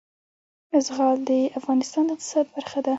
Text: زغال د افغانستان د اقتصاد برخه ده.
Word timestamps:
زغال 0.87 1.17
د 1.29 1.31
افغانستان 1.59 2.03
د 2.07 2.09
اقتصاد 2.15 2.45
برخه 2.55 2.79
ده. 2.85 2.89